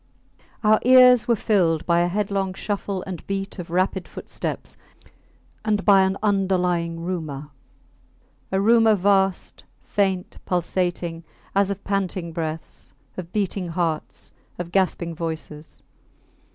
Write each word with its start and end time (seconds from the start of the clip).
Our 0.63 0.79
ears 0.81 1.27
were 1.27 1.35
filled 1.35 1.85
by 1.85 1.99
a 2.01 2.07
headlong 2.07 2.55
shuffle 2.55 3.03
and 3.03 3.23
beat 3.27 3.59
of 3.59 3.69
rapid 3.69 4.07
footsteps 4.07 4.75
and 5.63 5.85
by 5.85 6.01
an 6.01 6.17
underlying 6.23 7.01
rumour 7.01 7.51
a 8.51 8.59
rumour 8.59 8.95
vast, 8.95 9.63
faint, 9.83 10.39
pulsating, 10.43 11.23
as 11.53 11.69
of 11.69 11.83
panting 11.83 12.33
breaths, 12.33 12.93
of 13.15 13.31
beating 13.31 13.67
hearts, 13.67 14.31
of 14.57 14.71
gasping 14.71 15.13
voices. 15.13 15.83